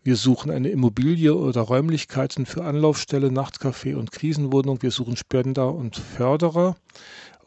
[0.03, 4.81] Wir suchen eine Immobilie oder Räumlichkeiten für Anlaufstelle, Nachtcafé und Krisenwohnung.
[4.81, 6.75] Wir suchen Spender und Förderer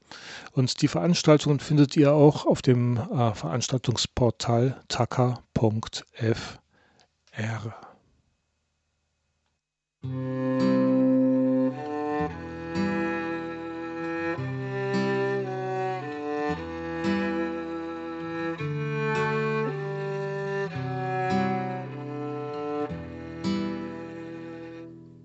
[0.52, 5.42] Und die Veranstaltungen findet ihr auch auf dem äh, Veranstaltungsportal taka.fr.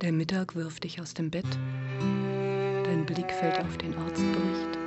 [0.04, 1.46] Der Mittag wirft dich aus dem Bett,
[2.84, 4.78] dein Blick fällt auf den Arztbericht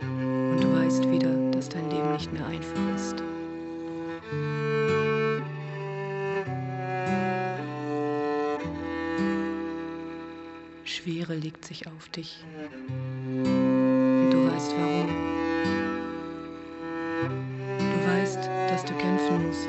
[0.00, 3.22] und du weißt wieder, dass dein Leben nicht mehr einfach ist.
[11.02, 12.44] Schwere legt sich auf dich.
[13.26, 15.08] Und du weißt warum.
[17.66, 18.38] Du weißt,
[18.68, 19.68] dass du kämpfen musst.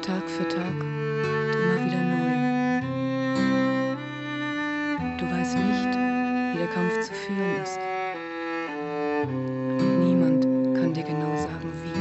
[0.00, 2.30] Tag für Tag und immer wieder neu.
[5.18, 5.92] Du weißt nicht,
[6.52, 7.80] wie der Kampf zu führen ist.
[9.26, 10.44] Und niemand
[10.76, 11.98] kann dir genau sagen, wie.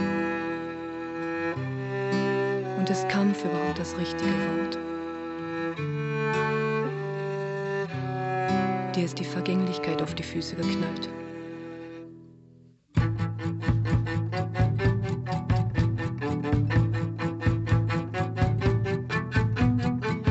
[2.77, 4.90] Und ist Kampf überhaupt das richtige Wort?
[8.95, 11.09] Dir ist die Vergänglichkeit auf die Füße geknallt.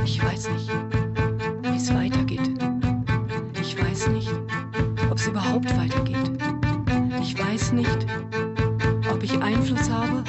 [0.04, 0.70] Ich weiß nicht,
[1.62, 2.50] wie es weitergeht.
[3.58, 4.30] Ich weiß nicht,
[5.10, 6.30] ob es überhaupt weitergeht.
[7.22, 8.06] Ich weiß nicht,
[9.10, 10.22] ob ich Einfluss habe.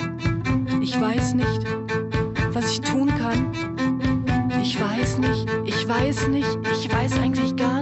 [0.82, 1.66] Ich weiß nicht,
[2.54, 3.52] was ich tun kann.
[4.62, 7.81] Ich weiß nicht, ich weiß nicht, ich weiß eigentlich gar nichts.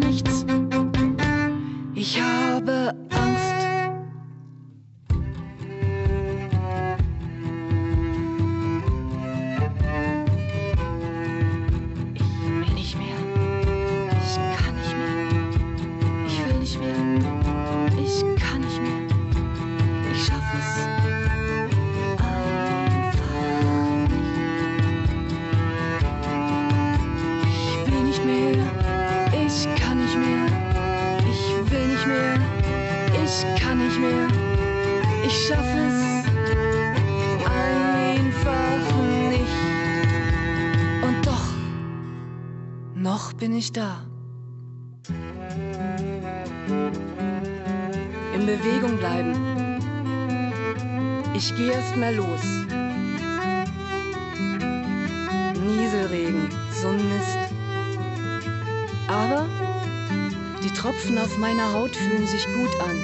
[61.30, 62.98] Auf meiner Haut fühlen sich gut an.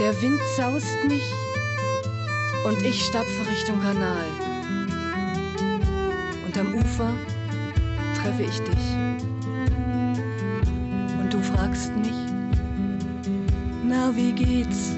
[0.00, 1.22] Der Wind zaust mich
[2.64, 4.26] und ich stapfe Richtung Kanal.
[6.44, 7.12] Und am Ufer
[8.16, 8.86] treffe ich dich.
[11.20, 12.18] Und du fragst mich,
[13.84, 14.96] na wie geht's?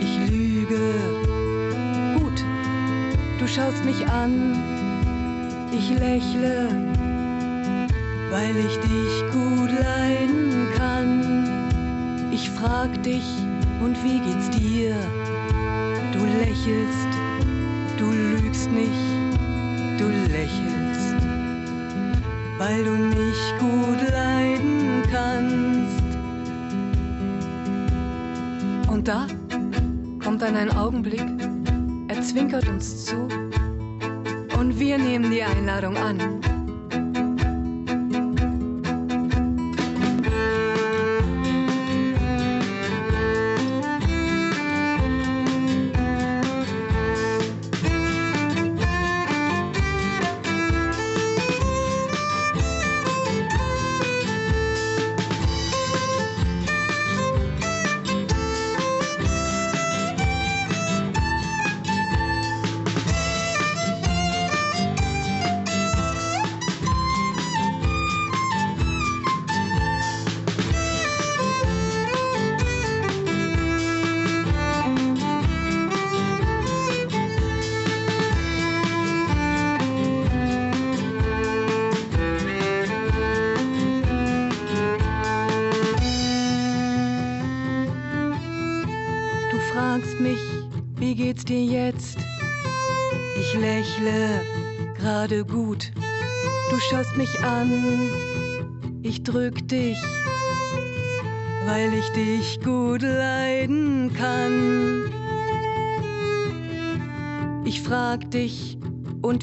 [0.00, 0.94] Ich lüge.
[2.18, 2.44] Gut,
[3.38, 4.52] du schaust mich an,
[5.72, 6.68] ich lächle,
[8.30, 9.17] weil ich dich
[12.78, 13.24] frag dich,
[13.80, 14.94] und wie geht's dir?
[16.12, 17.08] Du lächelst,
[17.96, 18.92] du lügst nicht,
[19.98, 21.16] du lächelst,
[22.56, 26.04] weil du mich gut leiden kannst.
[28.88, 29.26] Und da
[30.22, 31.26] kommt dann ein Augenblick,
[32.06, 33.16] er zwinkert uns zu
[34.56, 36.47] und wir nehmen die Einladung an.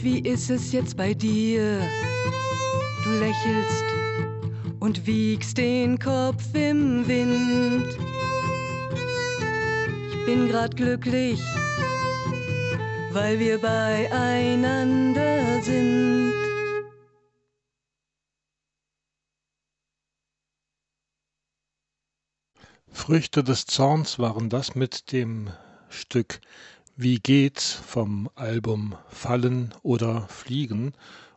[0.05, 1.81] Wie ist es jetzt bei dir?
[3.03, 3.83] Du lächelst
[4.79, 7.87] und wiegst den Kopf im Wind.
[10.11, 11.41] Ich bin grad glücklich,
[13.13, 16.33] weil wir beieinander sind.
[22.91, 25.49] Früchte des Zorns waren das mit dem
[25.89, 26.41] Stück
[26.97, 30.93] Wie geht's vom Album Fallen oder Fliegen?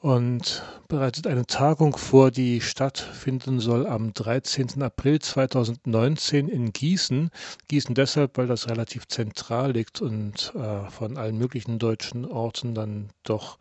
[0.00, 4.82] und bereitet eine Tagung vor, die stattfinden soll am 13.
[4.82, 7.30] April 2019 in Gießen.
[7.68, 13.10] Gießen deshalb, weil das relativ zentral liegt und äh, von allen möglichen deutschen Orten dann
[13.22, 13.56] doch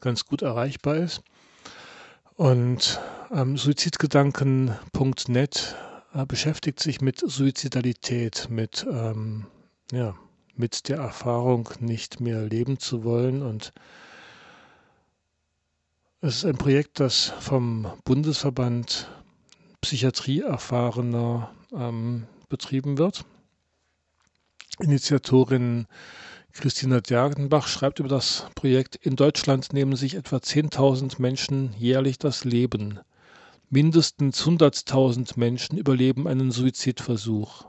[0.00, 1.22] ganz gut erreichbar ist.
[2.42, 5.76] Und ähm, Suizidgedanken.net
[6.12, 9.46] äh, beschäftigt sich mit Suizidalität, mit, ähm,
[9.92, 10.16] ja,
[10.56, 13.42] mit der Erfahrung, nicht mehr leben zu wollen.
[13.42, 13.72] Und
[16.20, 19.08] es ist ein Projekt, das vom Bundesverband
[19.80, 23.24] Psychiatrieerfahrener ähm, betrieben wird.
[24.80, 25.86] Initiatorin
[26.52, 32.44] Christina Dergenbach schreibt über das Projekt, in Deutschland nehmen sich etwa 10.000 Menschen jährlich das
[32.44, 33.00] Leben.
[33.70, 37.64] Mindestens 100.000 Menschen überleben einen Suizidversuch.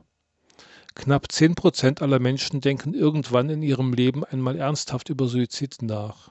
[0.96, 6.30] Knapp 10 Prozent aller Menschen denken irgendwann in ihrem Leben einmal ernsthaft über Suizid nach.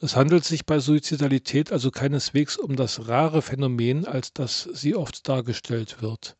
[0.00, 5.28] Es handelt sich bei Suizidalität also keineswegs um das rare Phänomen, als das sie oft
[5.28, 6.36] dargestellt wird.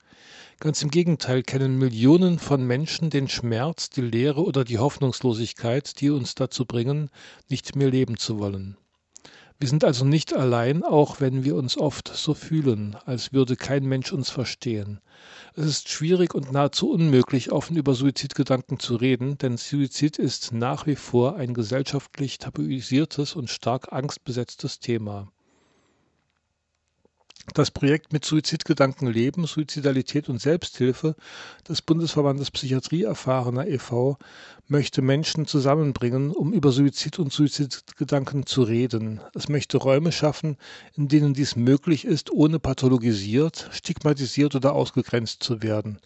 [0.61, 6.11] Ganz im Gegenteil kennen Millionen von Menschen den Schmerz, die Leere oder die Hoffnungslosigkeit, die
[6.11, 7.11] uns dazu bringen,
[7.48, 8.76] nicht mehr leben zu wollen.
[9.61, 13.84] Wir sind also nicht allein, auch wenn wir uns oft so fühlen, als würde kein
[13.84, 15.00] Mensch uns verstehen.
[15.54, 20.86] Es ist schwierig und nahezu unmöglich, offen über Suizidgedanken zu reden, denn Suizid ist nach
[20.86, 25.30] wie vor ein gesellschaftlich tabuisiertes und stark angstbesetztes Thema.
[27.55, 31.16] Das Projekt mit Suizidgedanken leben, Suizidalität und Selbsthilfe
[31.68, 34.18] des Bundesverbandes Psychiatrie Erfahrener e.V.
[34.68, 39.20] möchte Menschen zusammenbringen, um über Suizid und Suizidgedanken zu reden.
[39.34, 40.57] Es möchte Räume schaffen,
[40.96, 45.99] in denen dies möglich ist, ohne pathologisiert, stigmatisiert oder ausgegrenzt zu werden.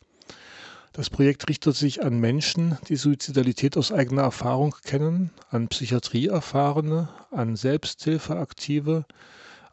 [0.93, 7.57] Das Projekt richtet sich an Menschen, die Suizidalität aus eigener Erfahrung kennen, an Psychiatrieerfahrene, an
[7.57, 9.07] Selbsthilfeaktive,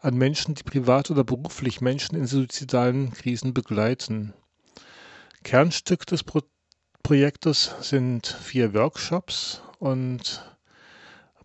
[0.01, 4.33] an Menschen, die privat oder beruflich Menschen in suizidalen Krisen begleiten.
[5.43, 6.41] Kernstück des Pro
[7.01, 10.43] Projektes sind vier Workshops und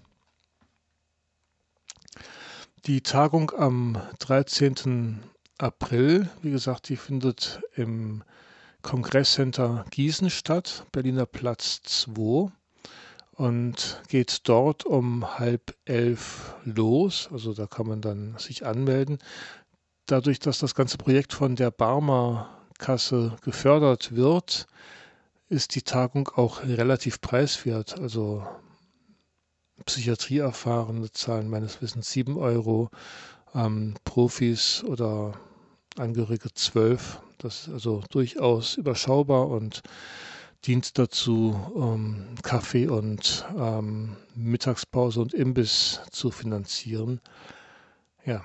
[2.86, 5.18] Die Tagung am 13.
[5.58, 8.22] April, wie gesagt, die findet im
[8.82, 12.52] Kongresscenter Gießen statt, Berliner Platz 2
[13.32, 17.28] und geht dort um halb elf los.
[17.32, 19.18] Also da kann man dann sich anmelden.
[20.06, 24.68] Dadurch, dass das ganze Projekt von der Barmer Kasse gefördert wird,
[25.48, 27.98] ist die Tagung auch relativ preiswert.
[27.98, 28.46] Also
[29.84, 32.90] Psychiatrieerfahrene zahlen meines Wissens 7 Euro,
[33.54, 35.34] ähm, Profis oder
[35.98, 37.20] Angehörige 12.
[37.38, 39.82] Das ist also durchaus überschaubar und
[40.64, 47.20] dient dazu, um Kaffee und ähm, Mittagspause und Imbiss zu finanzieren.
[48.24, 48.42] Ja.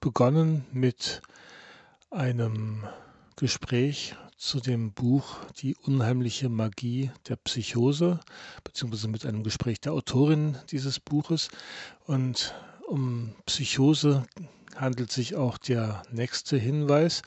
[0.00, 1.20] begonnen mit
[2.10, 2.84] einem
[3.36, 8.20] Gespräch zu dem Buch Die unheimliche Magie der Psychose,
[8.62, 11.48] beziehungsweise mit einem Gespräch der Autorin dieses Buches.
[12.06, 12.54] Und
[12.86, 14.24] um Psychose
[14.76, 17.22] handelt sich auch der nächste Hinweis.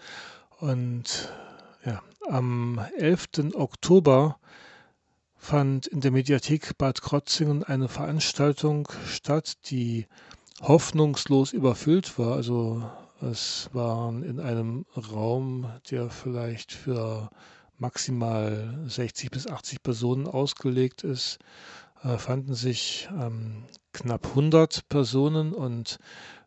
[0.60, 1.30] Und
[1.86, 3.56] ja, am 11.
[3.56, 4.40] Oktober
[5.36, 10.08] fand in der Mediathek Bad Krotzingen eine Veranstaltung statt, die
[10.62, 12.36] hoffnungslos überfüllt war.
[12.36, 12.90] Also
[13.22, 17.30] es waren in einem Raum, der vielleicht für
[17.78, 21.40] maximal 60 bis 80 Personen ausgelegt ist,
[22.04, 26.00] äh, fanden sich ähm, knapp 100 Personen und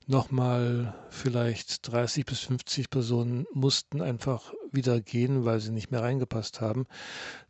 [0.07, 6.61] nochmal vielleicht 30 bis 50 Personen mussten einfach wieder gehen, weil sie nicht mehr reingepasst
[6.61, 6.87] haben.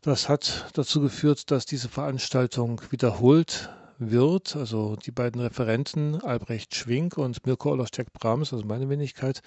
[0.01, 7.17] Das hat dazu geführt, dass diese Veranstaltung wiederholt wird, also die beiden Referenten, Albrecht Schwink
[7.17, 9.41] und Mirko Olostek-Brahms, also meine Wenigkeit,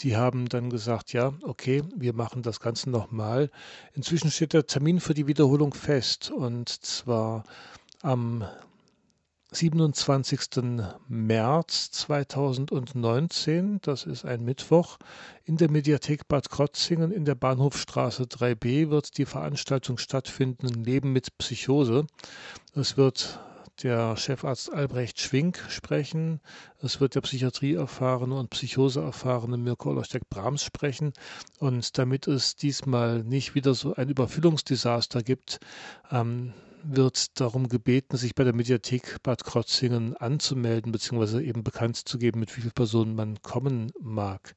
[0.00, 3.50] die haben dann gesagt, ja, okay, wir machen das Ganze nochmal.
[3.94, 7.44] Inzwischen steht der Termin für die Wiederholung fest und zwar
[8.02, 8.44] am
[9.54, 10.40] 27.
[11.06, 14.98] März 2019, das ist ein Mittwoch,
[15.44, 21.38] in der Mediathek Bad Krotzingen in der Bahnhofstraße 3b wird die Veranstaltung stattfinden, Leben mit
[21.38, 22.06] Psychose.
[22.74, 23.38] Es wird
[23.82, 26.40] der Chefarzt Albrecht Schwink sprechen.
[26.80, 31.12] Es wird der Psychiatrieerfahrene und Psychoseerfahrene Mirko Olostek-Brahms sprechen.
[31.58, 35.58] Und damit es diesmal nicht wieder so ein Überfüllungsdesaster gibt,
[36.10, 36.52] ähm,
[36.84, 42.40] wird darum gebeten, sich bei der Mediathek Bad Krotzingen anzumelden, beziehungsweise eben bekannt zu geben,
[42.40, 44.54] mit wie vielen Personen man kommen mag.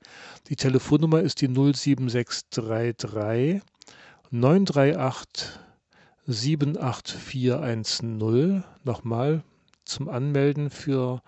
[0.49, 3.61] Die Telefonnummer ist die 07633
[4.30, 5.66] 938
[6.28, 8.64] 78410.
[8.84, 9.44] Nochmal
[9.86, 11.22] zum Anmelden für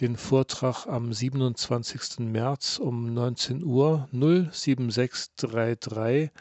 [0.00, 2.18] den Vortrag am 27.
[2.18, 6.32] März um 19 Uhr 07633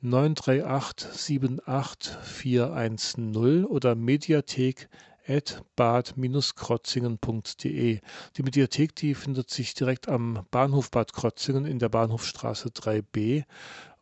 [0.00, 4.88] 938 78410 oder mediathek
[5.28, 8.00] at bad-krotzingen.de.
[8.36, 13.44] Die Mediathek, die findet sich direkt am Bahnhof Bad Krotzingen in der Bahnhofstraße 3b.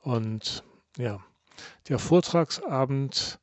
[0.03, 0.63] Und
[0.97, 1.19] ja,
[1.89, 3.41] der Vortragsabend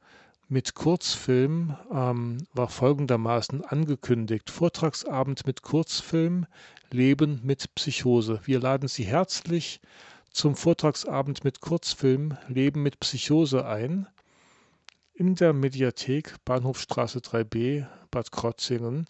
[0.47, 4.49] mit Kurzfilm ähm, war folgendermaßen angekündigt.
[4.49, 6.45] Vortragsabend mit Kurzfilm,
[6.91, 8.39] Leben mit Psychose.
[8.45, 9.81] Wir laden Sie herzlich
[10.31, 14.07] zum Vortragsabend mit Kurzfilm Leben mit Psychose ein.
[15.13, 19.07] In der Mediathek Bahnhofstraße 3b Bad Krotzingen.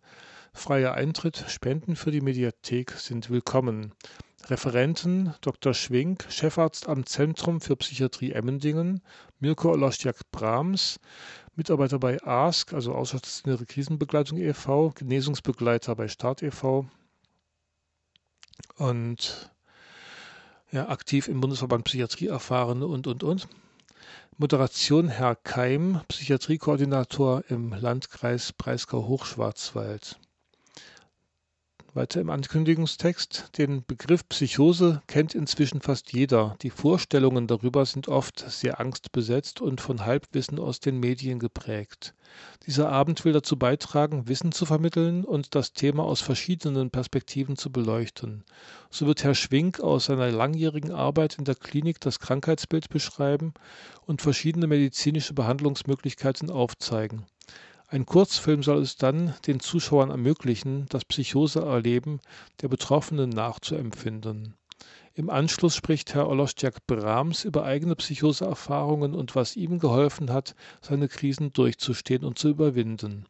[0.53, 3.91] Freier Eintritt, Spenden für die Mediathek sind willkommen.
[4.47, 5.73] Referenten Dr.
[5.73, 9.01] Schwink, Chefarzt am Zentrum für Psychiatrie Emmendingen,
[9.39, 10.99] Mirko Olostiak-Brahms,
[11.55, 16.88] Mitarbeiter bei ASK, also Außerstationäre Krisenbegleitung e.V., Genesungsbegleiter bei Start e.V.
[18.77, 19.51] und
[20.71, 23.47] ja, aktiv im Bundesverband Psychiatrie erfahrene und, und, und.
[24.38, 30.19] Moderation Herr Keim, Psychiatriekoordinator im Landkreis Breisgau-Hochschwarzwald.
[31.95, 33.57] Weiter im Ankündigungstext.
[33.57, 36.57] Den Begriff Psychose kennt inzwischen fast jeder.
[36.61, 42.13] Die Vorstellungen darüber sind oft sehr angstbesetzt und von Halbwissen aus den Medien geprägt.
[42.67, 47.71] Dieser Abend will dazu beitragen, Wissen zu vermitteln und das Thema aus verschiedenen Perspektiven zu
[47.71, 48.43] beleuchten.
[48.89, 53.53] So wird Herr Schwink aus seiner langjährigen Arbeit in der Klinik das Krankheitsbild beschreiben
[54.05, 57.25] und verschiedene medizinische Behandlungsmöglichkeiten aufzeigen.
[57.95, 62.19] Ein Kurzfilm soll es dann den Zuschauern ermöglichen, das Psychose-Erleben
[62.61, 64.53] der Betroffenen nachzuempfinden.
[65.13, 71.07] Im Anschluss spricht Herr Olostjak Brahms über eigene Psychose-Erfahrungen und was ihm geholfen hat, seine
[71.07, 73.27] Krisen durchzustehen und zu überwinden.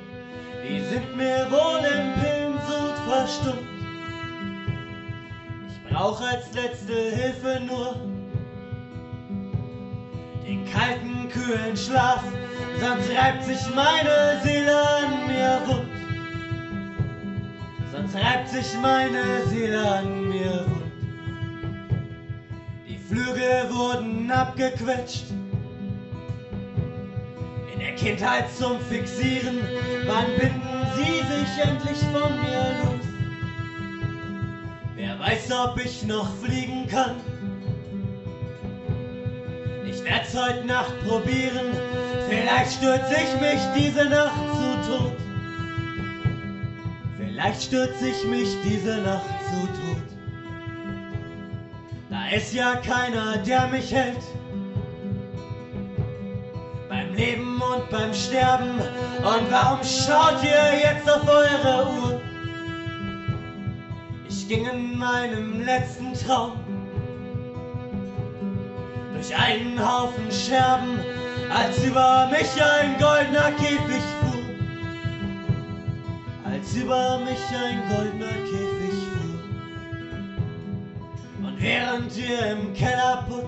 [0.67, 3.69] die sind mir wohl im Pillensud verstummt.
[5.69, 7.95] Ich brauche als letzte Hilfe nur
[10.47, 12.25] den kalten, kühlen Schlaf,
[12.81, 15.89] sonst reibt sich meine Seele an mir wund.
[17.93, 20.82] Sonst reibt sich meine Seele an mir wund.
[23.13, 25.25] Flügel wurden abgequetscht.
[27.75, 29.59] In der Kindheit zum Fixieren,
[30.07, 33.07] wann binden sie sich endlich von mir los?
[34.97, 37.17] Wer weiß, ob ich noch fliegen kann?
[39.85, 41.67] Ich werd's heute Nacht probieren,
[42.31, 45.13] vielleicht stürze ich mich diese Nacht zu Tod.
[47.19, 49.42] Vielleicht stürze ich mich diese Nacht
[52.33, 54.23] ist ja keiner, der mich hält.
[56.89, 58.71] Beim Leben und beim Sterben.
[59.19, 62.21] Und warum schaut ihr jetzt auf eure Uhr?
[64.29, 66.53] Ich ging in meinem letzten Traum
[69.15, 71.01] durch einen Haufen Scherben,
[71.55, 74.43] als über mich ein goldener Käfig fuhr.
[76.51, 78.72] Als über mich ein goldener Käfig.
[81.63, 83.47] Während ihr im Keller putzt,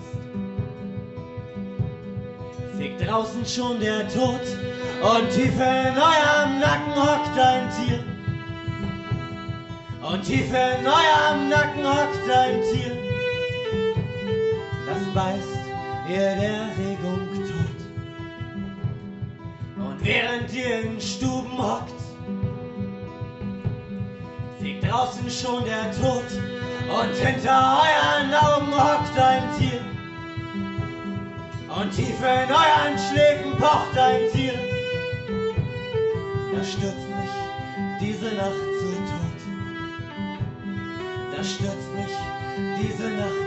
[2.79, 4.41] fegt draußen schon der Tod
[5.03, 8.05] und tief in eurem Nacken hockt ein Tier.
[10.09, 12.97] Und tief in eurem Nacken hockt ein Tier,
[14.87, 15.65] das beißt
[16.09, 17.81] ihr der Regung tot.
[19.77, 22.01] Und während ihr in Stuben hockt,
[24.61, 26.23] fegt draußen schon der Tod
[27.01, 29.81] und hinter euren Augen hockt ein Tier.
[31.77, 34.55] Und tief in euren Schläfen pocht ein Tier.
[36.55, 37.35] Da stürzt mich
[38.01, 39.39] diese Nacht zu Tod.
[41.37, 42.15] Da stürzt mich
[42.81, 43.44] diese Nacht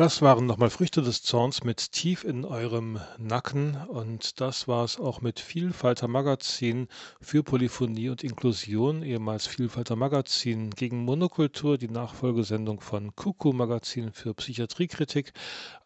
[0.00, 4.98] Das waren nochmal Früchte des Zorns mit tief in eurem Nacken und das war es
[4.98, 6.88] auch mit Vielfalter Magazin
[7.20, 14.32] für Polyphonie und Inklusion, ehemals Vielfalter Magazin gegen Monokultur, die Nachfolgesendung von Kuku Magazin für
[14.32, 15.34] Psychiatriekritik.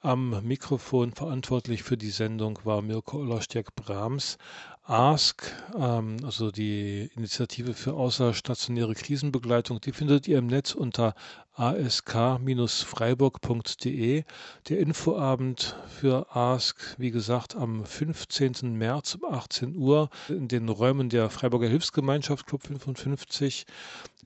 [0.00, 4.38] Am Mikrofon verantwortlich für die Sendung war Mirko Olostjak Brahms.
[4.86, 11.14] Ask, ähm, also die Initiative für außerstationäre Krisenbegleitung, die findet ihr im Netz unter
[11.54, 14.24] ask-freiburg.de.
[14.68, 18.76] Der Infoabend für Ask, wie gesagt, am 15.
[18.76, 23.66] März um 18 Uhr in den Räumen der Freiburger Hilfsgemeinschaft Club 55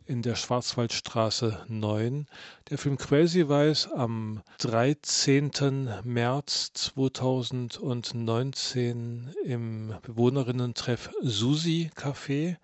[0.06, 2.26] in der Schwarzwaldstraße 9.
[2.70, 5.50] Der Film Crazy Weiß am 13.
[6.04, 12.56] März 2019 im Bewohnerinnen-Treff Susi Café,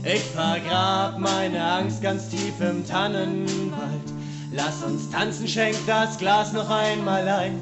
[0.09, 4.07] Ich vergrab meine Angst ganz tief im Tannenwald.
[4.52, 7.61] Lass uns tanzen, schenk das Glas noch einmal ein.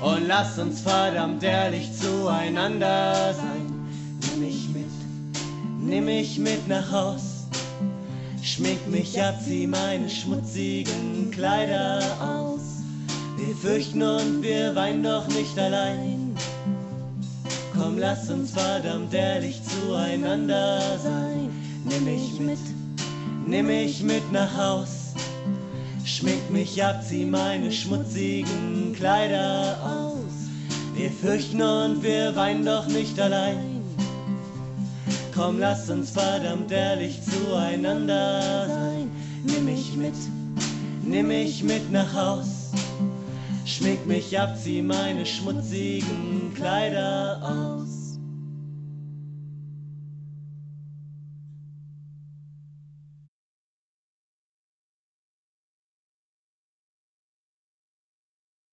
[0.00, 3.88] Und lass uns verdammt ehrlich zueinander sein.
[4.30, 4.90] Nimm mich mit,
[5.80, 7.44] nimm mich mit nach Haus.
[8.42, 12.82] Schmink mich ab, zieh meine schmutzigen Kleider aus.
[13.36, 16.34] Wir fürchten und wir weinen doch nicht allein.
[17.80, 21.48] Komm, lass uns verdammt ehrlich zueinander sein.
[21.86, 22.58] Nimm mich mit,
[23.46, 25.14] nimm mich mit nach Haus.
[26.04, 30.50] Schmink mich ab, zieh meine schmutzigen Kleider aus.
[30.94, 33.80] Wir fürchten und wir weinen doch nicht allein.
[35.34, 39.10] Komm, lass uns verdammt ehrlich zueinander sein.
[39.44, 40.14] Nimm mich mit,
[41.02, 42.59] nimm mich mit nach Haus.
[43.70, 47.99] Schmink mich ab, zieh meine schmutzigen Kleider aus.